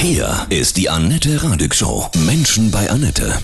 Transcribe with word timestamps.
Hier 0.00 0.46
ist 0.48 0.76
die 0.76 0.88
Annette 0.88 1.42
Radig 1.42 1.74
Show. 1.74 2.06
Menschen 2.24 2.70
bei 2.70 2.88
Annette. 2.88 3.36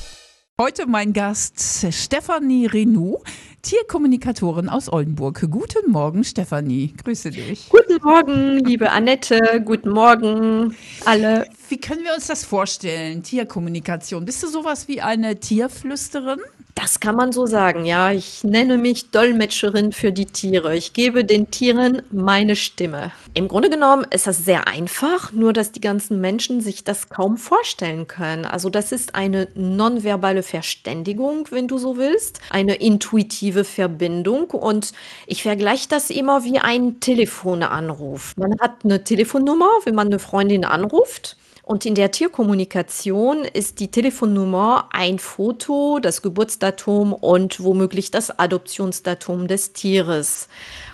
Heute 0.60 0.86
mein 0.86 1.12
Gast 1.12 1.84
Stefanie 1.90 2.66
Renou, 2.66 3.18
Tierkommunikatorin 3.62 4.68
aus 4.68 4.90
Oldenburg. 4.90 5.44
Guten 5.50 5.90
Morgen, 5.90 6.22
Stefanie. 6.22 6.94
Grüße 7.02 7.32
dich. 7.32 7.68
Guten 7.70 7.98
Morgen, 8.04 8.64
liebe 8.64 8.92
Annette. 8.92 9.62
Guten 9.64 9.90
Morgen, 9.90 10.76
alle. 11.04 11.48
Wie 11.68 11.78
können 11.78 12.04
wir 12.04 12.14
uns 12.14 12.28
das 12.28 12.44
vorstellen? 12.44 13.24
Tierkommunikation. 13.24 14.24
Bist 14.24 14.40
du 14.44 14.46
sowas 14.46 14.86
wie 14.86 15.00
eine 15.00 15.40
Tierflüsterin? 15.40 16.38
Das 16.74 16.98
kann 16.98 17.14
man 17.14 17.30
so 17.30 17.46
sagen, 17.46 17.84
ja. 17.84 18.10
Ich 18.10 18.42
nenne 18.42 18.78
mich 18.78 19.10
Dolmetscherin 19.10 19.92
für 19.92 20.10
die 20.10 20.26
Tiere. 20.26 20.76
Ich 20.76 20.92
gebe 20.92 21.24
den 21.24 21.50
Tieren 21.50 22.02
meine 22.10 22.56
Stimme. 22.56 23.12
Im 23.32 23.46
Grunde 23.46 23.70
genommen 23.70 24.04
ist 24.10 24.26
das 24.26 24.44
sehr 24.44 24.66
einfach, 24.66 25.32
nur 25.32 25.52
dass 25.52 25.70
die 25.70 25.80
ganzen 25.80 26.20
Menschen 26.20 26.60
sich 26.60 26.82
das 26.82 27.08
kaum 27.08 27.36
vorstellen 27.36 28.08
können. 28.08 28.44
Also 28.44 28.70
das 28.70 28.90
ist 28.90 29.14
eine 29.14 29.48
nonverbale 29.54 30.42
Verständigung, 30.42 31.46
wenn 31.50 31.68
du 31.68 31.78
so 31.78 31.96
willst, 31.96 32.40
eine 32.50 32.74
intuitive 32.74 33.64
Verbindung 33.64 34.50
und 34.50 34.92
ich 35.26 35.42
vergleiche 35.42 35.88
das 35.88 36.10
immer 36.10 36.44
wie 36.44 36.58
ein 36.58 36.98
Telefonanruf. 36.98 38.34
Man 38.36 38.58
hat 38.60 38.84
eine 38.84 39.04
Telefonnummer, 39.04 39.70
wenn 39.84 39.94
man 39.94 40.08
eine 40.08 40.18
Freundin 40.18 40.64
anruft 40.64 41.36
und 41.66 41.86
in 41.86 41.94
der 41.94 42.10
Tierkommunikation 42.10 43.44
ist 43.44 43.80
die 43.80 43.90
Telefonnummer 43.90 44.88
ein 44.92 45.18
Foto, 45.18 45.98
das 45.98 46.20
Geburtsdatum 46.20 47.14
und 47.14 47.62
womöglich 47.62 48.10
das 48.10 48.38
Adoptionsdatum 48.38 49.48
des 49.48 49.72
Tieres. 49.72 50.48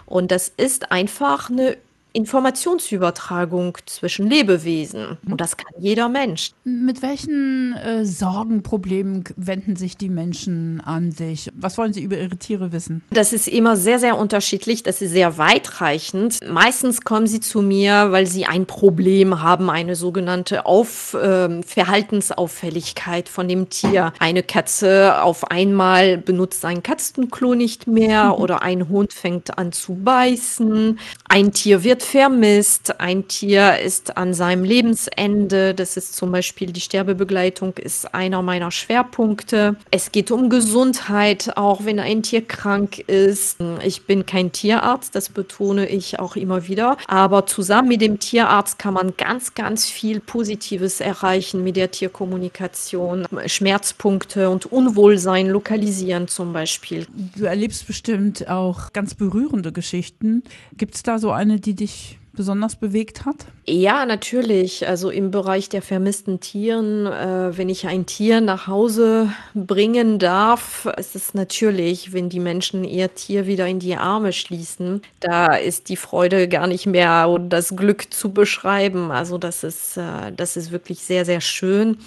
Und 0.07 0.31
das 0.31 0.49
ist 0.49 0.93
einfach 0.93 1.51
eine 1.51 1.77
Informationsübertragung 2.13 3.79
zwischen 3.87 4.29
Lebewesen. 4.29 5.19
Und 5.29 5.41
das 5.41 5.57
kann 5.57 5.73
jeder 5.79 6.09
Mensch. 6.09 6.51
Mit 6.65 7.03
welchen 7.03 7.75
äh, 7.75 8.05
Sorgen, 8.05 8.63
Problemen 8.63 9.25
wenden 9.37 9.77
sich 9.77 9.97
die 9.97 10.09
Menschen 10.09 10.81
an 10.81 11.11
dich? 11.11 11.51
Was 11.55 11.79
wollen 11.79 11.93
sie 11.93 12.03
über 12.03 12.19
ihre 12.19 12.37
Tiere 12.37 12.73
wissen? 12.73 13.03
Das 13.11 13.33
ist 13.33 13.49
immer 13.49 13.77
sehr, 13.77 13.99
sehr 13.99 14.19
unterschiedlich. 14.19 14.83
Das 14.83 15.03
ist 15.03 15.13
sehr 15.13 15.39
weitreichend. 15.39 16.41
Meistens 16.49 17.03
kommen 17.03 17.27
sie 17.27 17.41
zu 17.41 17.63
mir, 17.63 18.13
weil 18.13 18.27
sie 18.27 18.47
ein 18.47 18.67
Problem 18.67 19.43
haben, 19.43 19.71
eine 19.71 19.97
sogenannte 19.97 20.67
Auf, 20.67 21.15
äh, 21.15 21.63
Verhaltensauffälligkeit 21.63 23.29
von 23.29 23.49
dem 23.49 23.69
Tier. 23.69 24.13
Eine 24.19 24.43
Katze 24.43 25.23
auf 25.23 25.51
einmal 25.51 26.19
benutzt 26.19 26.61
sein 26.61 26.83
Katzenklo 26.83 27.55
nicht 27.55 27.87
mehr 27.87 28.39
oder 28.39 28.63
ein 28.63 28.89
Hund 28.89 29.13
fängt 29.13 29.59
an 29.59 29.73
zu 29.73 29.95
beißen. 29.95 30.99
Ein 31.29 31.53
Tier 31.53 31.85
wird 31.85 32.00
wird 32.01 32.03
vermisst, 32.03 33.01
ein 33.01 33.29
Tier 33.29 33.79
ist 33.79 34.17
an 34.17 34.35
seinem 34.35 34.65
Lebensende, 34.65 35.75
das 35.75 35.97
ist 35.97 36.15
zum 36.17 36.33
Beispiel 36.33 36.73
die 36.73 36.81
Sterbebegleitung, 36.81 37.75
ist 37.75 38.15
einer 38.15 38.43
meiner 38.43 38.71
Schwerpunkte. 38.71 39.77
Es 39.91 40.13
geht 40.13 40.31
um 40.31 40.51
Gesundheit, 40.51 41.57
auch 41.57 41.85
wenn 41.85 42.01
ein 42.01 42.23
Tier 42.23 42.47
krank 42.47 42.99
ist. 43.01 43.59
Ich 43.85 44.07
bin 44.07 44.27
kein 44.27 44.53
Tierarzt, 44.53 45.15
das 45.15 45.29
betone 45.29 45.89
ich 45.89 46.19
auch 46.19 46.37
immer 46.37 46.69
wieder, 46.69 46.97
aber 47.07 47.47
zusammen 47.47 47.89
mit 47.89 48.01
dem 48.01 48.19
Tierarzt 48.19 48.79
kann 48.79 48.95
man 48.95 49.15
ganz, 49.17 49.55
ganz 49.55 49.87
viel 49.87 50.21
Positives 50.21 51.01
erreichen 51.01 51.63
mit 51.63 51.77
der 51.77 51.91
Tierkommunikation. 51.91 53.27
Schmerzpunkte 53.47 54.49
und 54.49 54.67
Unwohlsein 54.67 55.49
lokalisieren 55.49 56.29
zum 56.29 56.53
Beispiel. 56.53 57.07
Du 57.37 57.45
erlebst 57.45 57.87
bestimmt 57.87 58.49
auch 58.49 58.93
ganz 58.93 59.15
berührende 59.15 59.73
Geschichten. 59.73 60.43
Gibt 60.77 60.95
es 60.95 61.03
da 61.03 61.19
so 61.19 61.31
eine, 61.31 61.61
die 61.61 61.75
dich 61.75 61.90
dich 61.91 62.19
besonders 62.33 62.77
bewegt 62.77 63.27
hat? 63.27 63.47
Ja, 63.67 64.07
natürlich. 64.07 64.87
Also 64.87 65.11
im 65.11 65.31
Bereich 65.31 65.69
der 65.69 65.83
vermissten 65.83 66.41
Tieren, 66.41 67.07
äh, 67.07 67.57
wenn 67.57 67.69
ich 67.69 67.87
ein 67.87 68.07
Tier 68.07 68.41
nach 68.41 68.67
Hause 68.67 69.33
bringen 69.55 70.19
darf, 70.19 70.87
ist 70.97 71.17
es 71.17 71.35
natürlich, 71.35 72.13
wenn 72.13 72.29
die 72.29 72.41
Menschen 72.41 72.85
ihr 72.85 73.15
Tier 73.15 73.47
wieder 73.47 73.67
in 73.67 73.81
die 73.81 73.97
Arme 73.97 74.33
schließen, 74.33 75.03
da 75.19 75.55
ist 75.57 75.89
die 75.89 75.97
Freude 75.97 76.49
gar 76.49 76.67
nicht 76.67 76.87
mehr 76.87 77.29
und 77.29 77.51
das 77.51 77.77
Glück 77.77 78.15
zu 78.15 78.33
beschreiben. 78.33 79.11
Also 79.11 79.37
das 79.37 79.65
ist, 79.65 79.97
äh, 79.97 80.33
das 80.35 80.57
ist 80.57 80.71
wirklich 80.71 81.01
sehr, 81.01 81.25
sehr 81.25 81.41
schön. 81.41 81.99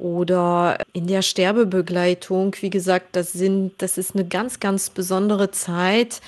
Oder 0.00 0.78
in 0.94 1.06
der 1.06 1.20
Sterbebegleitung, 1.20 2.56
wie 2.60 2.70
gesagt, 2.70 3.16
das 3.16 3.32
sind, 3.32 3.72
das 3.78 3.98
ist 3.98 4.14
eine 4.14 4.24
ganz, 4.24 4.58
ganz 4.58 4.88
besondere 4.90 5.50
Zeit 5.50 6.20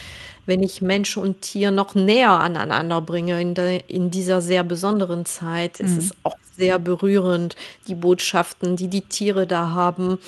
wenn 0.46 0.62
ich 0.62 0.82
Mensch 0.82 1.16
und 1.16 1.42
Tier 1.42 1.70
noch 1.70 1.94
näher 1.94 2.32
aneinander 2.32 3.00
bringe 3.00 3.40
in, 3.40 3.54
der, 3.54 3.88
in 3.88 4.10
dieser 4.10 4.40
sehr 4.42 4.64
besonderen 4.64 5.24
Zeit, 5.24 5.78
mhm. 5.80 5.86
ist 5.86 5.98
es 5.98 6.10
auch 6.24 6.36
sehr 6.56 6.78
berührend, 6.78 7.56
die 7.86 7.94
Botschaften, 7.94 8.76
die 8.76 8.88
die 8.88 9.02
Tiere 9.02 9.46
da 9.46 9.70
haben. 9.70 10.18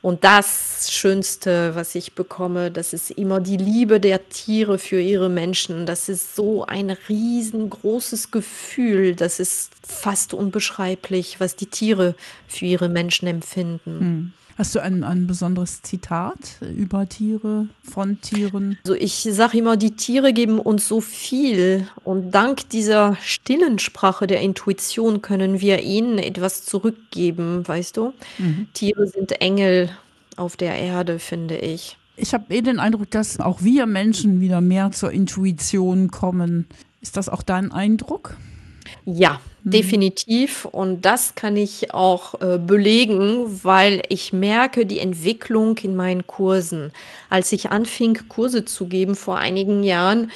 Und 0.00 0.22
das 0.22 0.92
Schönste, 0.92 1.74
was 1.74 1.94
ich 1.96 2.12
bekomme, 2.12 2.70
das 2.70 2.92
ist 2.92 3.10
immer 3.10 3.40
die 3.40 3.56
Liebe 3.56 3.98
der 3.98 4.28
Tiere 4.28 4.78
für 4.78 5.00
ihre 5.00 5.28
Menschen. 5.28 5.86
Das 5.86 6.08
ist 6.08 6.36
so 6.36 6.64
ein 6.64 6.90
riesengroßes 6.90 8.30
Gefühl. 8.30 9.16
Das 9.16 9.40
ist 9.40 9.72
fast 9.84 10.34
unbeschreiblich, 10.34 11.40
was 11.40 11.56
die 11.56 11.66
Tiere 11.66 12.14
für 12.46 12.66
ihre 12.66 12.88
Menschen 12.88 13.26
empfinden. 13.26 13.98
Mhm. 13.98 14.32
Hast 14.58 14.74
du 14.74 14.80
ein, 14.80 15.04
ein 15.04 15.28
besonderes 15.28 15.82
Zitat 15.82 16.60
über 16.76 17.08
Tiere, 17.08 17.68
von 17.84 18.20
Tieren? 18.20 18.76
Also 18.82 18.96
ich 18.96 19.14
sage 19.30 19.58
immer, 19.58 19.76
die 19.76 19.92
Tiere 19.92 20.32
geben 20.32 20.58
uns 20.58 20.88
so 20.88 21.00
viel 21.00 21.86
und 22.02 22.32
dank 22.32 22.68
dieser 22.70 23.16
stillen 23.22 23.78
Sprache 23.78 24.26
der 24.26 24.40
Intuition 24.40 25.22
können 25.22 25.60
wir 25.60 25.84
ihnen 25.84 26.18
etwas 26.18 26.64
zurückgeben, 26.64 27.68
weißt 27.68 27.98
du? 27.98 28.12
Mhm. 28.38 28.66
Tiere 28.74 29.06
sind 29.06 29.40
Engel 29.40 29.90
auf 30.34 30.56
der 30.56 30.74
Erde, 30.74 31.20
finde 31.20 31.56
ich. 31.58 31.96
Ich 32.16 32.34
habe 32.34 32.52
eh 32.52 32.60
den 32.60 32.80
Eindruck, 32.80 33.12
dass 33.12 33.38
auch 33.38 33.62
wir 33.62 33.86
Menschen 33.86 34.40
wieder 34.40 34.60
mehr 34.60 34.90
zur 34.90 35.12
Intuition 35.12 36.10
kommen. 36.10 36.66
Ist 37.00 37.16
das 37.16 37.28
auch 37.28 37.44
dein 37.44 37.70
Eindruck? 37.70 38.36
Ja, 39.04 39.40
mhm. 39.62 39.70
definitiv. 39.70 40.64
Und 40.64 41.02
das 41.02 41.34
kann 41.34 41.56
ich 41.56 41.92
auch 41.94 42.40
äh, 42.40 42.58
belegen, 42.58 43.60
weil 43.64 44.02
ich 44.08 44.32
merke 44.32 44.86
die 44.86 44.98
Entwicklung 45.00 45.78
in 45.78 45.96
meinen 45.96 46.26
Kursen. 46.26 46.92
Als 47.30 47.52
ich 47.52 47.70
anfing, 47.70 48.18
Kurse 48.28 48.64
zu 48.64 48.86
geben 48.86 49.14
vor 49.14 49.38
einigen 49.38 49.82
Jahren, 49.82 50.30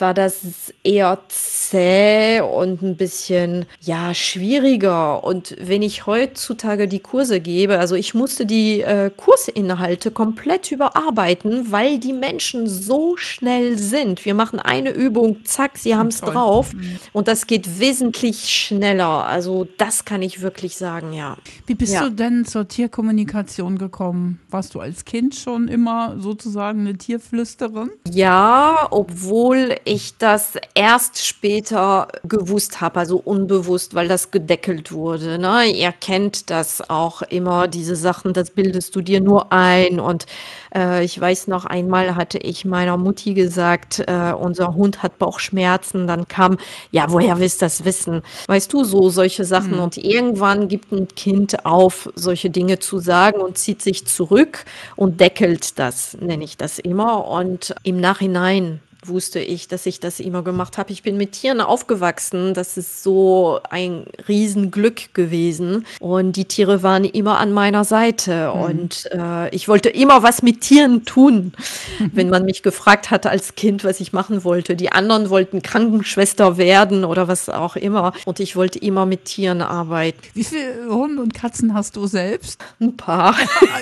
war 0.00 0.14
das 0.14 0.72
eher 0.82 1.18
zäh 1.28 2.40
und 2.40 2.82
ein 2.82 2.96
bisschen, 2.96 3.66
ja, 3.80 4.14
schwieriger. 4.14 5.24
Und 5.24 5.56
wenn 5.60 5.82
ich 5.82 6.06
heutzutage 6.06 6.88
die 6.88 7.00
Kurse 7.00 7.40
gebe, 7.40 7.78
also 7.78 7.94
ich 7.94 8.14
musste 8.14 8.46
die 8.46 8.80
äh, 8.80 9.10
Kursinhalte 9.16 10.10
komplett 10.10 10.72
überarbeiten, 10.72 11.70
weil 11.72 11.98
die 11.98 12.12
Menschen 12.12 12.66
so 12.66 13.16
schnell 13.16 13.78
sind. 13.78 14.24
Wir 14.24 14.34
machen 14.34 14.58
eine 14.58 14.90
Übung, 14.90 15.44
zack, 15.44 15.78
sie 15.78 15.94
haben 15.94 16.08
es 16.08 16.20
drauf. 16.20 16.72
Mhm. 16.72 16.98
Und 17.12 17.28
das 17.28 17.46
geht 17.46 17.80
wesentlich 17.80 18.48
schneller. 18.48 19.26
Also 19.26 19.66
das 19.76 20.04
kann 20.04 20.22
ich 20.22 20.40
wirklich 20.40 20.76
sagen, 20.76 21.12
ja. 21.12 21.36
Wie 21.66 21.74
bist 21.74 21.94
ja. 21.94 22.04
du 22.04 22.10
denn 22.10 22.44
zur 22.44 22.68
Tierkommunikation 22.68 23.78
gekommen? 23.78 24.40
Warst 24.50 24.74
du 24.74 24.80
als 24.80 25.04
Kind 25.04 25.34
schon 25.34 25.68
immer 25.68 26.16
sozusagen 26.18 26.80
eine 26.80 26.96
Tierflüsterin? 26.96 27.90
Ja, 28.10 28.86
obwohl 28.90 29.76
ich 29.88 30.18
das 30.18 30.54
erst 30.74 31.24
später 31.24 32.08
gewusst 32.24 32.80
habe, 32.80 33.00
also 33.00 33.16
unbewusst, 33.16 33.94
weil 33.94 34.06
das 34.06 34.30
gedeckelt 34.30 34.92
wurde. 34.92 35.38
Ne? 35.38 35.66
Ihr 35.66 35.92
kennt 35.92 36.50
das 36.50 36.88
auch 36.90 37.22
immer, 37.22 37.66
diese 37.66 37.96
Sachen, 37.96 38.32
das 38.32 38.50
bildest 38.50 38.94
du 38.94 39.00
dir 39.00 39.20
nur 39.20 39.52
ein. 39.52 39.98
Und 39.98 40.26
äh, 40.74 41.04
ich 41.04 41.20
weiß 41.20 41.48
noch 41.48 41.64
einmal 41.64 42.14
hatte 42.14 42.38
ich 42.38 42.64
meiner 42.64 42.96
Mutti 42.96 43.34
gesagt, 43.34 44.00
äh, 44.06 44.32
unser 44.32 44.74
Hund 44.74 45.02
hat 45.02 45.18
Bauchschmerzen. 45.18 46.06
Dann 46.06 46.28
kam, 46.28 46.58
ja, 46.90 47.06
woher 47.08 47.38
willst 47.38 47.62
du 47.62 47.66
das 47.66 47.84
wissen? 47.84 48.22
Weißt 48.46 48.72
du, 48.72 48.84
so 48.84 49.08
solche 49.10 49.44
Sachen. 49.44 49.76
Mhm. 49.76 49.80
Und 49.80 49.96
irgendwann 49.96 50.68
gibt 50.68 50.92
ein 50.92 51.08
Kind 51.08 51.64
auf, 51.64 52.10
solche 52.14 52.50
Dinge 52.50 52.78
zu 52.78 52.98
sagen 52.98 53.40
und 53.40 53.58
zieht 53.58 53.82
sich 53.82 54.06
zurück 54.06 54.64
und 54.96 55.20
deckelt 55.20 55.78
das, 55.78 56.16
nenne 56.20 56.44
ich 56.44 56.56
das 56.56 56.78
immer. 56.78 57.26
Und 57.26 57.74
im 57.82 58.00
Nachhinein 58.00 58.80
wusste 59.04 59.38
ich, 59.38 59.68
dass 59.68 59.86
ich 59.86 60.00
das 60.00 60.20
immer 60.20 60.42
gemacht 60.42 60.76
habe. 60.76 60.92
Ich 60.92 61.02
bin 61.02 61.16
mit 61.16 61.32
Tieren 61.32 61.60
aufgewachsen. 61.60 62.52
Das 62.54 62.76
ist 62.76 63.02
so 63.02 63.60
ein 63.70 64.06
Riesenglück 64.26 65.14
gewesen. 65.14 65.86
Und 66.00 66.32
die 66.32 66.46
Tiere 66.46 66.82
waren 66.82 67.04
immer 67.04 67.38
an 67.38 67.52
meiner 67.52 67.84
Seite. 67.84 68.52
Mhm. 68.54 68.60
Und 68.60 69.08
äh, 69.12 69.54
ich 69.54 69.68
wollte 69.68 69.88
immer 69.88 70.22
was 70.22 70.42
mit 70.42 70.62
Tieren 70.62 71.04
tun, 71.04 71.52
wenn 72.12 72.28
man 72.28 72.44
mich 72.44 72.62
gefragt 72.62 73.10
hatte 73.10 73.30
als 73.30 73.54
Kind, 73.54 73.84
was 73.84 74.00
ich 74.00 74.12
machen 74.12 74.42
wollte. 74.44 74.74
Die 74.74 74.90
anderen 74.90 75.30
wollten 75.30 75.62
Krankenschwester 75.62 76.56
werden 76.56 77.04
oder 77.04 77.28
was 77.28 77.48
auch 77.48 77.76
immer. 77.76 78.12
Und 78.24 78.40
ich 78.40 78.56
wollte 78.56 78.78
immer 78.80 79.06
mit 79.06 79.26
Tieren 79.26 79.62
arbeiten. 79.62 80.18
Wie 80.34 80.44
viele 80.44 80.88
Hunde 80.88 81.22
und 81.22 81.34
Katzen 81.34 81.74
hast 81.74 81.96
du 81.96 82.06
selbst? 82.06 82.60
Ein 82.80 82.96
paar. 82.96 83.36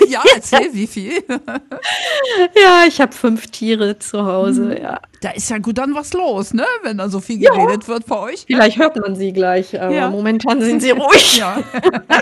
ja, 0.07 0.21
erzähl, 0.35 0.73
wie 0.73 0.87
viel? 0.87 1.23
ja, 2.55 2.83
ich 2.87 3.01
habe 3.01 3.13
fünf 3.13 3.47
Tiere 3.47 3.97
zu 3.97 4.23
Hause, 4.25 4.61
mhm. 4.61 4.77
ja. 4.77 4.99
Da 5.21 5.31
ist 5.31 5.49
ja 5.49 5.57
gut 5.57 5.77
dann 5.77 5.95
was 5.95 6.13
los, 6.13 6.53
ne? 6.53 6.65
Wenn 6.83 6.97
da 6.97 7.09
so 7.09 7.19
viel 7.19 7.39
geredet 7.39 7.83
ja. 7.83 7.87
wird 7.87 8.05
bei 8.05 8.19
euch. 8.19 8.45
Vielleicht 8.45 8.77
hört 8.77 8.95
man 8.97 9.15
sie 9.15 9.33
gleich, 9.33 9.79
aber 9.79 9.93
ja. 9.93 10.09
momentan 10.09 10.61
sind 10.61 10.81
sie 10.81 10.91
ruhig. 10.91 11.37
Ja. 11.37 11.63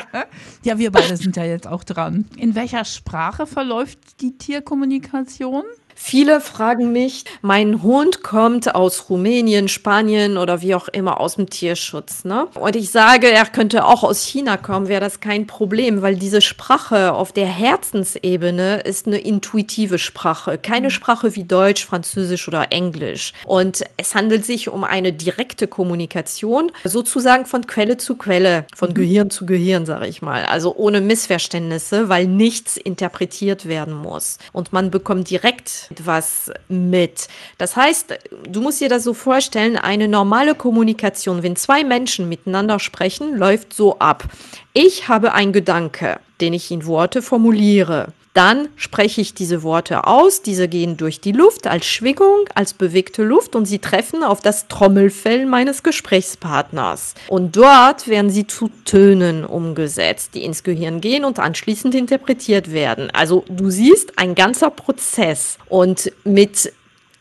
ja, 0.63 0.77
wir 0.77 0.91
beide 0.91 1.17
sind 1.17 1.35
ja 1.35 1.43
jetzt 1.43 1.67
auch 1.67 1.83
dran. 1.83 2.25
In 2.37 2.55
welcher 2.55 2.85
Sprache 2.85 3.47
verläuft 3.47 3.99
die 4.21 4.37
Tierkommunikation? 4.37 5.63
Viele 5.97 6.41
fragen 6.41 6.91
mich, 6.91 7.23
mein 7.41 7.81
Hund 7.81 8.21
kommt 8.21 8.75
aus 8.75 9.09
Rumänien, 9.09 9.69
Spanien 9.69 10.37
oder 10.37 10.61
wie 10.61 10.75
auch 10.75 10.89
immer 10.89 11.21
aus 11.21 11.37
dem 11.37 11.49
Tierschutz. 11.49 12.25
Ne? 12.25 12.47
Und 12.53 12.75
ich 12.75 12.91
sage, 12.91 13.31
er 13.31 13.45
könnte 13.45 13.85
auch 13.85 14.03
aus 14.03 14.21
China 14.23 14.57
kommen, 14.57 14.89
wäre 14.89 14.99
das 14.99 15.21
kein 15.21 15.47
Problem, 15.47 16.01
weil 16.01 16.17
diese 16.17 16.41
Sprache 16.41 17.13
auf 17.13 17.31
der 17.31 17.47
Herzensebene 17.47 18.81
ist 18.81 19.07
eine 19.07 19.19
intuitive 19.19 19.97
Sprache. 19.97 20.57
Keine 20.57 20.91
Sprache 20.91 21.35
wie 21.35 21.45
Deutsch, 21.45 21.85
Französisch 21.85 22.47
oder 22.49 22.71
Englisch. 22.71 23.31
Und 23.45 23.83
es 23.95 24.15
handelt 24.15 24.45
sich 24.45 24.67
um 24.67 24.83
eine 24.83 25.13
direkte 25.13 25.67
Kommunikation, 25.67 26.71
sozusagen 26.83 27.45
von 27.45 27.67
Quelle 27.67 27.95
zu 27.95 28.15
Quelle, 28.15 28.65
von 28.75 28.89
mhm. 28.89 28.95
Gehirn 28.95 29.29
zu 29.29 29.45
Gehirn, 29.45 29.85
sage 29.85 30.07
ich 30.07 30.21
mal. 30.21 30.43
Also 30.45 30.75
ohne 30.75 30.99
Missverständnisse, 30.99 32.09
weil 32.09 32.27
nichts 32.27 32.75
interpretiert 32.75 33.65
werden 33.65 33.93
muss. 33.93 34.37
Und 34.51 34.73
man 34.73 34.91
bekommt 34.91 35.29
direkt 35.29 35.84
etwas 35.91 36.51
mit. 36.67 37.27
Das 37.57 37.75
heißt, 37.75 38.17
du 38.47 38.61
musst 38.61 38.81
dir 38.81 38.89
das 38.89 39.03
so 39.03 39.13
vorstellen, 39.13 39.77
eine 39.77 40.07
normale 40.07 40.55
Kommunikation, 40.55 41.43
wenn 41.43 41.55
zwei 41.55 41.83
Menschen 41.83 42.29
miteinander 42.29 42.79
sprechen, 42.79 43.37
läuft 43.37 43.73
so 43.73 43.99
ab. 43.99 44.25
Ich 44.73 45.07
habe 45.07 45.33
einen 45.33 45.53
Gedanke, 45.53 46.19
den 46.41 46.53
ich 46.53 46.71
in 46.71 46.85
Worte 46.85 47.21
formuliere. 47.21 48.13
Dann 48.35 48.67
spreche 48.75 49.21
ich 49.21 49.33
diese 49.33 49.63
Worte 49.63 50.07
aus, 50.07 50.41
diese 50.41 50.67
gehen 50.67 50.97
durch 50.97 51.21
die 51.21 51.31
Luft 51.31 51.67
als 51.67 51.85
Schwingung, 51.85 52.49
als 52.53 52.73
bewegte 52.73 53.23
Luft 53.23 53.55
und 53.55 53.65
sie 53.65 53.79
treffen 53.79 54.25
auf 54.25 54.41
das 54.41 54.67
Trommelfell 54.67 55.45
meines 55.45 55.83
Gesprächspartners. 55.83 57.13
Und 57.29 57.55
dort 57.55 58.09
werden 58.09 58.29
sie 58.29 58.45
zu 58.45 58.69
Tönen 58.83 59.45
umgesetzt, 59.45 60.31
die 60.33 60.43
ins 60.43 60.63
Gehirn 60.63 60.99
gehen 60.99 61.23
und 61.23 61.39
anschließend 61.39 61.95
interpretiert 61.95 62.73
werden. 62.73 63.09
Also 63.09 63.45
du 63.47 63.69
siehst 63.69 64.19
ein 64.19 64.35
ganzer 64.35 64.69
Prozess 64.69 65.57
und 65.69 66.11
mit 66.25 66.73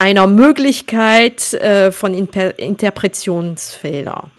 einer 0.04 0.26
Möglichkeit 0.26 1.54
äh, 1.54 1.90
von 1.90 2.12
Inter 2.12 2.58
Interpretationsfehler. 2.58 4.30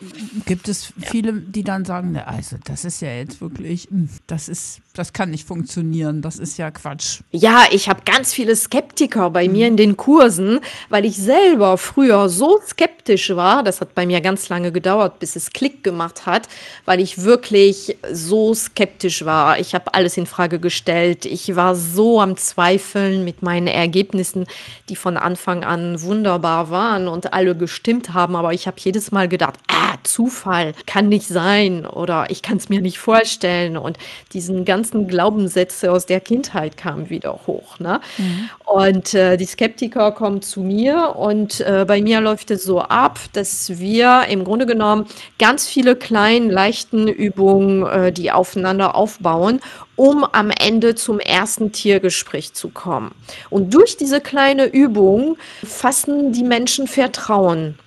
Gibt 0.45 0.67
es 0.67 0.93
viele, 1.01 1.33
die 1.33 1.63
dann 1.63 1.85
sagen, 1.85 2.11
ne, 2.11 2.27
also 2.27 2.57
das 2.63 2.85
ist 2.85 3.01
ja 3.01 3.09
jetzt 3.09 3.41
wirklich, 3.41 3.87
hm, 3.89 4.09
das 4.27 4.47
ist, 4.47 4.81
das 4.93 5.11
kann 5.11 5.31
nicht 5.31 5.47
funktionieren, 5.47 6.21
das 6.21 6.37
ist 6.37 6.59
ja 6.59 6.69
Quatsch. 6.69 7.21
Ja, 7.31 7.63
ich 7.71 7.89
habe 7.89 8.01
ganz 8.05 8.31
viele 8.31 8.55
Skeptiker 8.55 9.31
bei 9.31 9.47
mhm. 9.47 9.53
mir 9.53 9.67
in 9.67 9.75
den 9.75 9.97
Kursen, 9.97 10.59
weil 10.89 11.03
ich 11.03 11.17
selber 11.17 11.79
früher 11.79 12.29
so 12.29 12.59
skeptisch 12.67 13.35
war, 13.35 13.63
das 13.63 13.81
hat 13.81 13.95
bei 13.95 14.05
mir 14.05 14.21
ganz 14.21 14.49
lange 14.49 14.71
gedauert, 14.71 15.17
bis 15.17 15.35
es 15.35 15.49
Klick 15.49 15.83
gemacht 15.83 16.27
hat, 16.27 16.47
weil 16.85 16.99
ich 16.99 17.23
wirklich 17.23 17.97
so 18.11 18.53
skeptisch 18.53 19.25
war. 19.25 19.59
Ich 19.59 19.73
habe 19.73 19.95
alles 19.95 20.15
in 20.15 20.27
Frage 20.27 20.59
gestellt. 20.59 21.25
Ich 21.25 21.55
war 21.55 21.75
so 21.75 22.21
am 22.21 22.37
Zweifeln 22.37 23.23
mit 23.23 23.41
meinen 23.41 23.67
Ergebnissen, 23.67 24.45
die 24.89 24.95
von 24.95 25.17
Anfang 25.17 25.54
Anfang 25.55 25.63
an 25.63 26.01
wunderbar 26.01 26.69
waren 26.69 27.07
und 27.07 27.33
alle 27.33 27.55
gestimmt 27.55 28.13
haben, 28.13 28.35
aber 28.35 28.53
ich 28.53 28.67
habe 28.67 28.77
jedes 28.79 29.11
Mal 29.11 29.27
gedacht, 29.27 29.55
ah, 29.67 29.95
Zufall 30.03 30.73
kann 30.85 31.09
nicht 31.09 31.27
sein 31.27 31.85
oder 31.85 32.27
ich 32.29 32.41
kann 32.41 32.57
es 32.57 32.69
mir 32.69 32.81
nicht 32.81 32.99
vorstellen 32.99 33.77
und 33.77 33.97
diesen 34.33 34.65
ganzen 34.65 35.07
Glaubenssätze 35.07 35.91
aus 35.91 36.05
der 36.05 36.19
Kindheit 36.19 36.77
kamen 36.77 37.09
wieder 37.09 37.39
hoch. 37.47 37.79
Ne? 37.79 38.01
Mhm. 38.17 38.49
Und 38.65 39.13
äh, 39.13 39.37
die 39.37 39.45
Skeptiker 39.45 40.11
kommen 40.11 40.41
zu 40.41 40.61
mir 40.61 41.15
und 41.15 41.61
äh, 41.61 41.85
bei 41.87 42.01
mir 42.01 42.21
läuft 42.21 42.51
es 42.51 42.63
so 42.63 42.81
ab, 42.81 43.19
dass 43.33 43.79
wir 43.79 44.25
im 44.29 44.43
Grunde 44.43 44.65
genommen 44.65 45.05
ganz 45.39 45.67
viele 45.67 45.95
kleine, 45.95 46.51
leichten 46.51 47.07
Übungen, 47.07 47.85
äh, 47.85 48.11
die 48.11 48.31
aufeinander 48.31 48.95
aufbauen 48.95 49.59
um 49.95 50.23
am 50.23 50.51
Ende 50.51 50.95
zum 50.95 51.19
ersten 51.19 51.71
Tiergespräch 51.71 52.53
zu 52.53 52.69
kommen. 52.69 53.13
Und 53.49 53.73
durch 53.73 53.97
diese 53.97 54.21
kleine 54.21 54.65
Übung 54.65 55.37
fassen 55.63 56.31
die 56.31 56.43
Menschen 56.43 56.87
Vertrauen. 56.87 57.77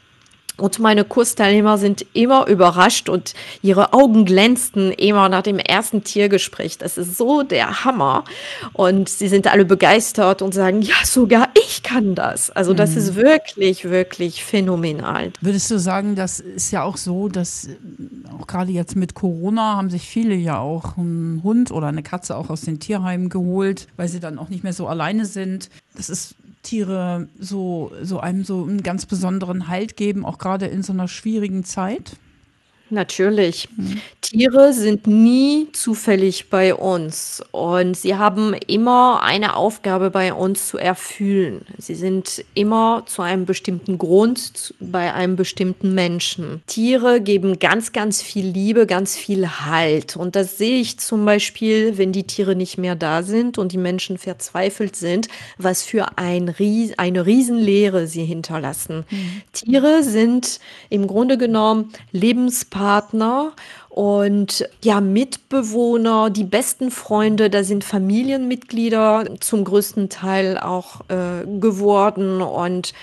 Und 0.58 0.80
meine 0.80 1.04
Kursteilnehmer 1.04 1.78
sind 1.78 2.04
immer 2.14 2.48
überrascht 2.48 3.08
und 3.08 3.34
ihre 3.62 3.92
Augen 3.92 4.24
glänzten 4.24 4.90
immer 4.92 5.28
nach 5.28 5.42
dem 5.42 5.58
ersten 5.58 6.02
Tiergespräch. 6.02 6.78
Das 6.78 6.98
ist 6.98 7.16
so 7.16 7.44
der 7.44 7.84
Hammer. 7.84 8.24
Und 8.72 9.08
sie 9.08 9.28
sind 9.28 9.46
alle 9.46 9.64
begeistert 9.64 10.42
und 10.42 10.52
sagen, 10.52 10.82
ja, 10.82 10.96
sogar 11.04 11.48
ich 11.54 11.84
kann 11.84 12.16
das. 12.16 12.50
Also 12.50 12.74
das 12.74 12.90
mhm. 12.90 12.98
ist 12.98 13.14
wirklich, 13.14 13.84
wirklich 13.84 14.44
phänomenal. 14.44 15.32
Würdest 15.40 15.70
du 15.70 15.78
sagen, 15.78 16.16
das 16.16 16.40
ist 16.40 16.72
ja 16.72 16.82
auch 16.82 16.96
so, 16.96 17.28
dass 17.28 17.66
äh, 17.68 17.76
auch 18.36 18.48
gerade 18.48 18.72
jetzt 18.72 18.96
mit 18.96 19.14
Corona 19.14 19.76
haben 19.76 19.90
sich 19.90 20.08
viele 20.08 20.34
ja 20.34 20.58
auch 20.58 20.98
einen 20.98 21.42
Hund 21.44 21.70
oder 21.70 21.86
eine 21.86 22.02
Katze 22.02 22.36
auch 22.36 22.50
aus 22.50 22.62
den 22.62 22.80
Tierheimen 22.80 23.28
geholt, 23.28 23.86
weil 23.96 24.08
sie 24.08 24.18
dann 24.18 24.38
auch 24.38 24.48
nicht 24.48 24.64
mehr 24.64 24.72
so 24.72 24.88
alleine 24.88 25.24
sind. 25.24 25.70
Das 25.94 26.10
ist 26.10 26.34
Tiere 26.68 27.28
so, 27.38 27.92
so 28.02 28.20
einem 28.20 28.44
so 28.44 28.64
einen 28.64 28.82
ganz 28.82 29.06
besonderen 29.06 29.68
Halt 29.68 29.96
geben, 29.96 30.26
auch 30.26 30.36
gerade 30.36 30.66
in 30.66 30.82
so 30.82 30.92
einer 30.92 31.08
schwierigen 31.08 31.64
Zeit? 31.64 32.16
Natürlich. 32.90 33.68
Mhm. 33.76 34.00
Tiere 34.22 34.72
sind 34.72 35.06
nie 35.06 35.68
zufällig 35.72 36.48
bei 36.48 36.74
uns 36.74 37.42
und 37.50 37.96
sie 37.96 38.16
haben 38.16 38.54
immer 38.66 39.22
eine 39.22 39.56
Aufgabe 39.56 40.10
bei 40.10 40.32
uns 40.32 40.68
zu 40.68 40.78
erfüllen. 40.78 41.62
Sie 41.78 41.94
sind 41.94 42.44
immer 42.54 43.04
zu 43.06 43.22
einem 43.22 43.44
bestimmten 43.44 43.98
Grund 43.98 44.74
bei 44.80 45.12
einem 45.12 45.36
bestimmten 45.36 45.94
Menschen. 45.94 46.62
Tiere 46.66 47.20
geben 47.20 47.58
ganz, 47.58 47.92
ganz 47.92 48.22
viel 48.22 48.46
Liebe, 48.46 48.86
ganz 48.86 49.16
viel 49.16 49.48
Halt. 49.48 50.16
Und 50.16 50.34
das 50.34 50.56
sehe 50.56 50.80
ich 50.80 50.98
zum 50.98 51.24
Beispiel, 51.24 51.98
wenn 51.98 52.12
die 52.12 52.24
Tiere 52.24 52.56
nicht 52.56 52.78
mehr 52.78 52.96
da 52.96 53.22
sind 53.22 53.58
und 53.58 53.72
die 53.72 53.78
Menschen 53.78 54.18
verzweifelt 54.18 54.96
sind, 54.96 55.28
was 55.58 55.82
für 55.82 56.16
ein 56.16 56.48
Ries 56.48 56.92
eine 56.98 57.26
Riesenlehre 57.26 58.06
sie 58.06 58.24
hinterlassen. 58.24 59.04
Mhm. 59.10 59.42
Tiere 59.52 60.02
sind 60.02 60.60
im 60.88 61.06
Grunde 61.06 61.36
genommen 61.36 61.92
Lebenspartner 62.12 62.77
Partner 62.78 63.54
und 63.88 64.68
ja, 64.84 65.00
Mitbewohner, 65.00 66.30
die 66.30 66.44
besten 66.44 66.92
Freunde, 66.92 67.50
da 67.50 67.64
sind 67.64 67.82
Familienmitglieder 67.82 69.24
zum 69.40 69.64
größten 69.64 70.08
Teil 70.08 70.56
auch 70.58 71.00
äh, 71.08 71.44
geworden 71.58 72.40
und 72.40 72.94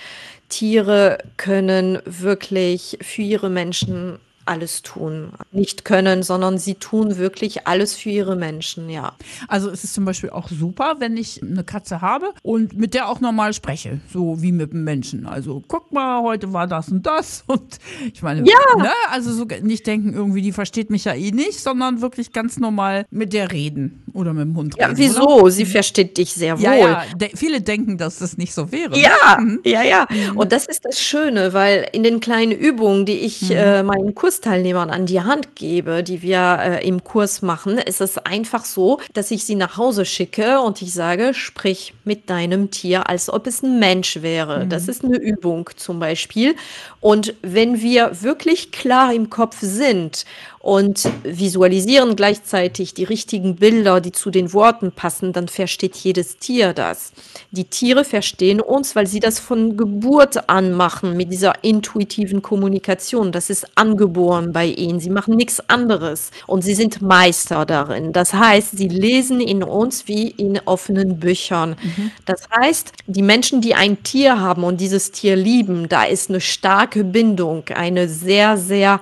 Tiere 0.48 1.18
können 1.36 1.98
wirklich 2.06 2.96
für 3.02 3.20
ihre 3.20 3.50
Menschen 3.50 4.18
alles 4.46 4.82
tun. 4.82 5.30
Nicht 5.52 5.84
können, 5.84 6.22
sondern 6.22 6.58
sie 6.58 6.74
tun 6.74 7.16
wirklich 7.16 7.66
alles 7.66 7.94
für 7.94 8.10
ihre 8.10 8.36
Menschen, 8.36 8.88
ja. 8.88 9.14
Also 9.48 9.70
es 9.70 9.84
ist 9.84 9.94
zum 9.94 10.04
Beispiel 10.04 10.30
auch 10.30 10.48
super, 10.48 10.96
wenn 10.98 11.16
ich 11.16 11.42
eine 11.42 11.64
Katze 11.64 12.00
habe 12.00 12.32
und 12.42 12.76
mit 12.76 12.94
der 12.94 13.08
auch 13.08 13.20
normal 13.20 13.52
spreche, 13.52 14.00
so 14.12 14.40
wie 14.42 14.52
mit 14.52 14.72
einem 14.72 14.84
Menschen. 14.84 15.26
Also 15.26 15.62
guck 15.66 15.92
mal, 15.92 16.22
heute 16.22 16.52
war 16.52 16.66
das 16.66 16.88
und 16.88 17.06
das 17.06 17.44
und 17.46 17.78
ich 18.12 18.22
meine, 18.22 18.40
ja. 18.40 18.82
ne, 18.82 18.90
also 19.10 19.32
so 19.32 19.44
nicht 19.62 19.86
denken 19.86 20.14
irgendwie, 20.14 20.42
die 20.42 20.52
versteht 20.52 20.90
mich 20.90 21.04
ja 21.04 21.14
eh 21.14 21.30
nicht, 21.30 21.60
sondern 21.60 22.00
wirklich 22.00 22.32
ganz 22.32 22.58
normal 22.58 23.06
mit 23.10 23.32
der 23.32 23.52
reden 23.52 24.04
oder 24.12 24.32
mit 24.32 24.44
dem 24.44 24.56
Hund 24.56 24.76
reden. 24.76 24.90
Ja, 24.90 24.96
wieso? 24.96 25.40
Oder? 25.40 25.50
Sie 25.50 25.66
versteht 25.66 26.16
dich 26.16 26.32
sehr 26.32 26.58
wohl. 26.58 26.64
Ja, 26.64 26.74
ja. 26.74 27.02
De 27.16 27.30
viele 27.34 27.60
denken, 27.60 27.98
dass 27.98 28.18
das 28.18 28.36
nicht 28.36 28.54
so 28.54 28.70
wäre. 28.72 28.98
Ja, 28.98 29.38
mhm. 29.40 29.60
ja, 29.64 29.82
ja. 29.82 30.06
Mhm. 30.08 30.36
Und 30.36 30.52
das 30.52 30.66
ist 30.66 30.84
das 30.84 31.00
Schöne, 31.00 31.52
weil 31.52 31.88
in 31.92 32.02
den 32.02 32.20
kleinen 32.20 32.52
Übungen, 32.52 33.06
die 33.06 33.18
ich 33.18 33.42
mhm. 33.42 33.56
äh, 33.56 33.82
meinen 33.82 34.14
Kurs 34.14 34.35
Kursteilnehmern 34.36 34.90
an 34.90 35.06
die 35.06 35.22
Hand 35.22 35.56
gebe, 35.56 36.02
die 36.02 36.20
wir 36.20 36.58
äh, 36.60 36.86
im 36.86 37.02
Kurs 37.02 37.40
machen, 37.40 37.78
ist 37.78 38.02
es 38.02 38.18
einfach 38.18 38.66
so, 38.66 39.00
dass 39.14 39.30
ich 39.30 39.44
sie 39.44 39.54
nach 39.54 39.78
Hause 39.78 40.04
schicke 40.04 40.60
und 40.60 40.82
ich 40.82 40.92
sage, 40.92 41.32
sprich 41.32 41.94
mit 42.04 42.28
deinem 42.28 42.70
Tier, 42.70 43.08
als 43.08 43.30
ob 43.30 43.46
es 43.46 43.62
ein 43.62 43.78
Mensch 43.78 44.20
wäre. 44.20 44.64
Mhm. 44.64 44.68
Das 44.68 44.88
ist 44.88 45.04
eine 45.04 45.16
Übung 45.16 45.70
zum 45.76 46.00
Beispiel. 46.00 46.54
Und 47.00 47.34
wenn 47.40 47.80
wir 47.80 48.22
wirklich 48.22 48.72
klar 48.72 49.14
im 49.14 49.30
Kopf 49.30 49.56
sind 49.60 50.26
und 50.66 51.08
visualisieren 51.22 52.16
gleichzeitig 52.16 52.92
die 52.92 53.04
richtigen 53.04 53.54
Bilder, 53.54 54.00
die 54.00 54.10
zu 54.10 54.32
den 54.32 54.52
Worten 54.52 54.90
passen, 54.90 55.32
dann 55.32 55.46
versteht 55.46 55.94
jedes 55.94 56.38
Tier 56.38 56.72
das. 56.72 57.12
Die 57.52 57.66
Tiere 57.66 58.02
verstehen 58.02 58.60
uns, 58.60 58.96
weil 58.96 59.06
sie 59.06 59.20
das 59.20 59.38
von 59.38 59.76
Geburt 59.76 60.48
an 60.48 60.72
machen 60.72 61.16
mit 61.16 61.30
dieser 61.30 61.62
intuitiven 61.62 62.42
Kommunikation. 62.42 63.30
Das 63.30 63.48
ist 63.48 63.78
angeboren 63.78 64.52
bei 64.52 64.66
ihnen. 64.66 64.98
Sie 64.98 65.08
machen 65.08 65.36
nichts 65.36 65.62
anderes 65.70 66.32
und 66.48 66.62
sie 66.62 66.74
sind 66.74 67.00
Meister 67.00 67.64
darin. 67.64 68.12
Das 68.12 68.34
heißt, 68.34 68.76
sie 68.76 68.88
lesen 68.88 69.40
in 69.40 69.62
uns 69.62 70.08
wie 70.08 70.30
in 70.30 70.58
offenen 70.64 71.20
Büchern. 71.20 71.76
Mhm. 71.80 72.10
Das 72.24 72.42
heißt, 72.52 72.90
die 73.06 73.22
Menschen, 73.22 73.60
die 73.60 73.76
ein 73.76 74.02
Tier 74.02 74.40
haben 74.40 74.64
und 74.64 74.80
dieses 74.80 75.12
Tier 75.12 75.36
lieben, 75.36 75.88
da 75.88 76.02
ist 76.02 76.28
eine 76.28 76.40
starke 76.40 77.04
Bindung, 77.04 77.62
eine 77.72 78.08
sehr, 78.08 78.56
sehr 78.56 79.00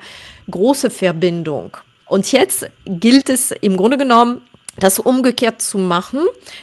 große 0.50 0.90
Verbindung. 0.90 1.76
Und 2.06 2.30
jetzt 2.32 2.68
gilt 2.86 3.28
es 3.30 3.50
im 3.50 3.76
Grunde 3.76 3.98
genommen, 3.98 4.42
das 4.78 4.98
umgekehrt 4.98 5.62
zu 5.62 5.78
machen, 5.78 6.20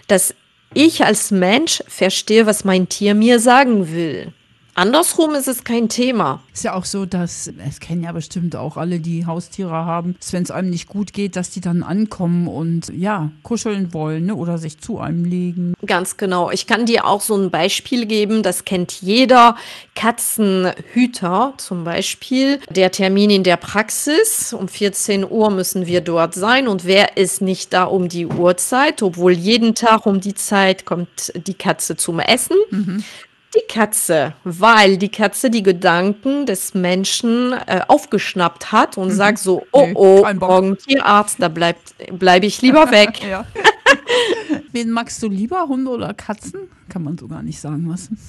dass 0.08 0.36
ich 0.74 1.04
als 1.04 1.32
Mensch 1.32 1.84
verstehe, 1.88 2.46
was 2.46 2.64
mein 2.64 2.88
Tier 2.90 3.16
mir 3.16 3.40
sagen 3.40 3.92
will. 3.94 4.34
Andersrum 4.74 5.36
ist 5.36 5.48
es 5.48 5.64
kein 5.64 5.90
Thema. 5.90 6.42
Ist 6.54 6.64
ja 6.64 6.74
auch 6.74 6.86
so, 6.86 7.06
dass, 7.06 7.52
es 7.68 7.80
kennen 7.80 8.04
ja 8.04 8.12
bestimmt 8.12 8.56
auch 8.56 8.78
alle, 8.78 9.00
die 9.00 9.26
Haustiere 9.26 9.72
haben, 9.72 10.16
dass 10.20 10.32
wenn 10.32 10.44
es 10.44 10.52
einem 10.52 10.70
nicht 10.70 10.88
gut 10.88 11.14
geht, 11.14 11.36
dass 11.36 11.50
die 11.50 11.62
dann 11.62 11.84
ankommen 11.84 12.48
und 12.48 12.90
ja, 12.90 13.32
kuscheln 13.44 13.94
wollen 13.94 14.28
ne? 14.28 14.36
oder 14.36 14.58
sich 14.58 14.80
zu 14.80 15.00
einem 15.00 15.26
legen. 15.26 15.74
Ganz 15.86 16.16
genau. 16.18 16.52
Ich 16.52 16.68
kann 16.68 16.86
dir 16.86 17.06
auch 17.06 17.22
so 17.22 17.36
ein 17.36 17.52
Beispiel 17.52 18.06
geben, 18.06 18.44
das 18.44 18.64
kennt 18.64 19.02
jeder. 19.02 19.56
Katzenhüter 19.96 21.54
zum 21.58 21.84
Beispiel. 21.84 22.60
Der 22.70 22.92
Termin 22.92 23.30
in 23.30 23.44
der 23.44 23.58
Praxis, 23.58 24.54
um 24.54 24.68
14 24.68 25.30
Uhr 25.30 25.52
müssen 25.52 25.86
wir 25.86 26.02
dort 26.02 26.34
sein 26.34 26.68
und 26.68 26.86
wer 26.86 27.18
ist 27.18 27.42
nicht 27.42 27.74
da 27.74 27.84
um 27.84 28.08
die 28.08 28.26
Uhrzeit, 28.26 29.04
obwohl 29.04 29.34
jeden 29.34 29.76
Tag 29.76 30.06
um 30.06 30.22
die 30.22 30.34
Zeit 30.34 30.86
kommt 30.86 31.34
die 31.36 31.54
Katze 31.54 31.98
zum 31.98 32.20
Essen. 32.20 32.58
Mhm. 32.70 33.04
Die 33.54 33.68
Katze, 33.68 34.34
weil 34.46 34.98
die 34.98 35.10
Katze 35.10 35.50
die 35.50 35.64
Gedanken 35.64 36.46
des 36.46 36.74
Menschen 36.74 37.54
äh, 37.54 37.82
aufgeschnappt 37.88 38.72
hat 38.72 38.98
und 38.98 39.10
mhm. 39.10 39.14
sagt 39.14 39.40
so, 39.40 39.66
oh 39.74 39.86
nee, 39.88 39.94
oh, 39.96 40.26
morgen 40.36 40.78
Tierarzt, 40.78 41.42
da 41.42 41.50
bleibe 41.50 42.46
ich 42.46 42.62
lieber 42.62 42.92
weg. 42.92 43.20
Wen 44.72 44.92
magst 44.92 45.22
du 45.22 45.28
lieber, 45.28 45.68
Hunde 45.68 45.92
oder 45.92 46.14
Katzen? 46.14 46.70
Kann 46.88 47.04
man 47.04 47.18
so 47.18 47.28
gar 47.28 47.44
nicht 47.44 47.60
sagen, 47.60 47.90
was. 47.90 48.10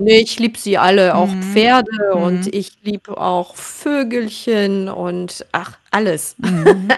Nee, 0.00 0.20
ich 0.20 0.38
liebe 0.38 0.56
sie 0.56 0.78
alle, 0.78 1.16
auch 1.16 1.26
mhm. 1.26 1.42
Pferde 1.42 1.90
mhm. 2.14 2.22
und 2.22 2.54
ich 2.54 2.78
liebe 2.84 3.20
auch 3.20 3.56
Vögelchen 3.56 4.88
und 4.88 5.44
ach, 5.50 5.76
alles. 5.90 6.36
Mhm. 6.38 6.88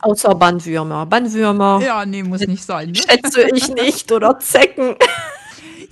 Außer 0.00 0.36
Bandwürmer. 0.36 1.06
Bandwürmer. 1.06 1.80
Ja, 1.84 2.06
nee, 2.06 2.22
muss 2.22 2.46
nicht 2.46 2.62
sein. 2.62 2.90
Ne? 2.90 2.94
Schätze 2.94 3.48
ich 3.52 3.68
nicht 3.74 4.12
oder 4.12 4.38
Zecken. 4.38 4.94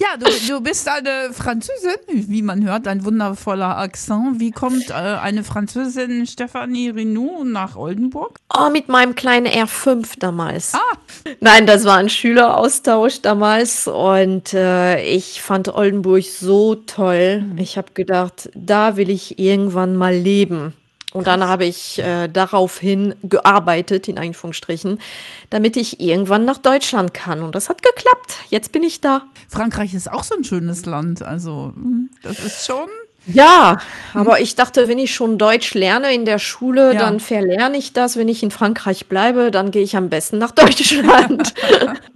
Ja, 0.01 0.17
du, 0.17 0.27
du 0.47 0.61
bist 0.61 0.89
eine 0.89 1.33
Französin, 1.33 1.97
wie 2.07 2.43
man 2.43 2.65
hört, 2.65 2.87
ein 2.87 3.05
wundervoller 3.05 3.79
Akzent. 3.79 4.39
Wie 4.39 4.53
kommt 4.53 4.91
äh, 4.91 4.93
eine 4.93 5.43
Französin, 5.43 6.25
Stephanie 6.25 6.91
Renou, 6.91 7.43
nach 7.43 7.75
Oldenburg? 7.75 8.39
Oh, 8.57 8.71
mit 8.71 8.89
meinem 8.89 9.17
kleinen 9.17 9.49
R5 9.49 10.21
damals. 10.21 10.75
Ah. 10.75 10.99
Nein, 11.41 11.67
das 11.67 11.85
war 11.85 11.97
ein 11.97 12.09
Schüleraustausch 12.09 13.23
damals 13.23 13.89
und 13.89 14.55
äh, 14.55 15.03
ich 15.03 15.43
fand 15.43 15.75
Oldenburg 15.75 16.23
so 16.23 16.77
toll. 16.77 17.45
Ich 17.57 17.77
habe 17.77 17.93
gedacht, 17.93 18.51
da 18.55 18.97
will 18.97 19.11
ich 19.11 19.41
irgendwann 19.41 19.97
mal 19.97 20.15
leben. 20.15 20.75
Und 21.15 21.27
dann 21.27 21.43
habe 21.43 21.65
ich 21.65 21.99
äh, 22.01 22.29
daraufhin 22.29 23.15
gearbeitet, 23.23 24.09
in 24.09 24.19
Anführungsstrichen, 24.19 25.01
damit 25.49 25.77
ich 25.79 26.01
irgendwann 26.01 26.45
nach 26.45 26.59
Deutschland 26.59 27.15
kann. 27.15 27.43
Und 27.43 27.55
das 27.55 27.71
hat 27.71 27.83
geklappt. 27.83 28.35
Jetzt 28.51 28.73
bin 28.73 28.83
ich 28.83 29.01
da. 29.01 29.23
Frankreich 29.49 29.95
ist 29.95 30.11
auch 30.13 30.23
so 30.23 30.35
ein 30.35 30.45
schönes 30.45 30.85
Land. 30.85 31.23
Also, 31.23 31.73
hm, 31.75 32.11
das 32.23 32.41
ist 32.41 32.67
schon. 32.67 32.89
Ja, 33.27 33.79
aber 34.15 34.41
ich 34.41 34.55
dachte, 34.55 34.89
wenn 34.89 34.99
ich 34.99 35.15
schon 35.15 35.37
Deutsch 35.39 35.75
lerne 35.75 36.15
in 36.15 36.25
der 36.25 36.39
Schule, 36.39 36.95
ja. 36.95 36.99
dann 36.99 37.21
verlerne 37.21 37.77
ich 37.77 37.93
das. 37.93 38.17
Wenn 38.17 38.29
ich 38.29 38.43
in 38.43 38.51
Frankreich 38.51 39.07
bleibe, 39.07 39.51
dann 39.51 39.71
gehe 39.71 39.83
ich 39.83 39.97
am 39.97 40.09
besten 40.09 40.39
nach 40.39 40.51
Deutschland. 40.53 41.55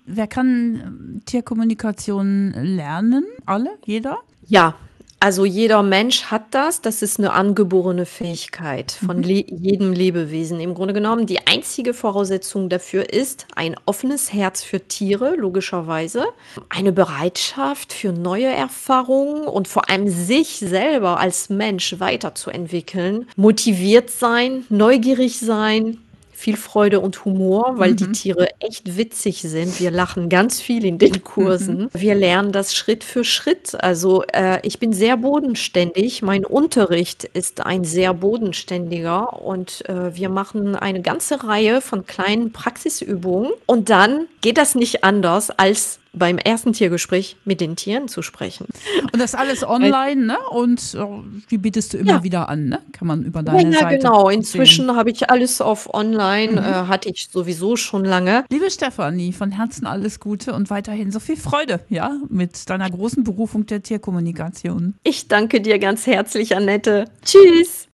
Wer 0.07 0.27
kann 0.27 1.23
Tierkommunikation 1.27 2.53
lernen? 2.53 3.25
Alle? 3.47 3.71
Jeder? 3.85 4.19
Ja, 4.47 4.75
also 5.23 5.45
jeder 5.45 5.85
Mensch 5.85 6.25
hat 6.33 6.47
das. 6.51 6.81
Das 6.81 7.01
ist 7.01 7.21
eine 7.21 7.33
angeborene 7.33 8.07
Fähigkeit 8.07 8.91
von 8.91 9.19
mhm. 9.19 9.23
le 9.23 9.45
jedem 9.47 9.93
Lebewesen. 9.93 10.59
Im 10.59 10.75
Grunde 10.75 10.95
genommen, 10.95 11.27
die 11.27 11.47
einzige 11.47 11.95
Voraussetzung 11.95 12.69
dafür 12.69 13.13
ist 13.13 13.47
ein 13.55 13.77
offenes 13.87 14.33
Herz 14.33 14.65
für 14.65 14.81
Tiere, 14.81 15.37
logischerweise, 15.37 16.25
eine 16.69 16.91
Bereitschaft 16.91 17.93
für 17.93 18.11
neue 18.11 18.49
Erfahrungen 18.49 19.45
und 19.45 19.69
vor 19.69 19.89
allem 19.89 20.09
sich 20.09 20.59
selber 20.59 21.21
als 21.21 21.51
Mensch 21.51 22.01
weiterzuentwickeln, 22.01 23.29
motiviert 23.37 24.11
sein, 24.11 24.67
neugierig 24.71 25.39
sein, 25.39 25.99
viel 26.43 26.57
Freude 26.57 26.99
und 26.99 27.25
Humor, 27.25 27.75
weil 27.77 27.93
mhm. 27.93 27.97
die 27.97 28.13
Tiere 28.13 28.49
echt 28.59 28.97
witzig 28.97 29.43
sind. 29.43 29.79
Wir 29.79 29.93
lachen 29.93 30.29
ganz 30.29 30.61
viel 30.61 30.85
in 30.85 30.99
den 30.99 31.23
Kursen. 31.23 31.83
Mhm. 31.83 31.91
Wir 31.93 32.17
lernen 32.17 32.51
das 32.51 32.75
Schritt 32.75 33.05
für 33.05 33.23
Schritt. 33.23 33.81
Also 33.81 34.25
äh, 34.33 34.59
ich 34.67 34.81
bin 34.81 34.93
sehr 34.93 35.17
bodenständig. 35.17 36.21
Mein 36.21 36.45
Unterricht 36.45 37.23
ist 37.23 37.65
ein 37.65 37.85
sehr 37.85 38.13
bodenständiger 38.13 39.41
und 39.41 39.89
äh, 39.89 40.17
wir 40.17 40.31
machen 40.31 40.75
eine 40.75 41.01
ganze 41.01 41.45
Reihe 41.45 41.81
von 41.81 42.07
kleinen 42.07 42.53
Praxisübungen 42.53 43.53
und 43.67 43.89
dann 43.89 44.27
geht 44.41 44.59
das 44.59 44.75
nicht 44.75 45.05
anders 45.05 45.51
als 45.51 46.01
beim 46.13 46.39
ersten 46.39 46.73
Tiergespräch 46.73 47.37
mit 47.45 47.61
den 47.61 47.77
Tieren 47.77 48.09
zu 48.09 48.23
sprechen. 48.23 48.67
Und 49.13 49.21
das 49.21 49.35
alles 49.35 49.67
online, 49.67 50.27
ne? 50.27 50.39
Und 50.51 50.97
wie 51.49 51.59
bietest 51.59 51.95
du 51.95 51.99
immer 51.99 52.13
ja. 52.13 52.23
wieder 52.23 52.49
an, 52.49 52.69
ne? 52.69 52.81
Kann 52.93 53.09
man 53.09 53.23
über 53.23 53.43
deine 53.43 53.73
ja, 53.73 53.81
Seite. 53.81 53.95
Ja, 54.05 54.11
genau. 54.11 54.29
Inzwischen 54.29 54.95
habe 54.95 55.11
ich 55.11 55.31
alles 55.31 55.61
auf 55.61 55.93
online, 55.93 56.53
mhm. 56.53 56.59
äh, 56.59 56.63
hatte 56.63 57.09
ich 57.09 57.29
sowieso 57.31 57.77
schon 57.77 58.05
lange. 58.05 58.45
Liebe 58.51 58.71
Stefanie, 58.71 59.33
von 59.33 59.53
Herzen 59.53 59.87
alles 59.87 60.21
Gute 60.21 60.53
und 60.53 60.71
weiterhin 60.71 61.11
so 61.11 61.21
viel 61.21 61.37
Freude, 61.37 61.81
ja, 61.89 62.17
mit 62.29 62.69
deiner 62.69 62.91
großen 62.91 63.25
Berufung 63.25 63.67
der 63.67 63.83
Tierkommunikation. 63.83 64.95
Ich 65.03 65.29
danke 65.29 65.61
dir 65.61 65.79
ganz 65.79 66.07
herzlich, 66.07 66.57
Annette. 66.57 67.07
Tschüss. 67.25 67.89